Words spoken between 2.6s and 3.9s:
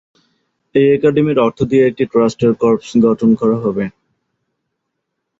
Corps গঠন করা হবে।